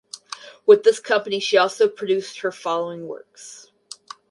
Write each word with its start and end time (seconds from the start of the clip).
With 0.65 0.81
this 0.81 0.99
company 0.99 1.39
she 1.39 1.57
also 1.59 1.87
produced 1.87 2.39
her 2.39 2.51
following 2.51 3.07
works. 3.07 3.69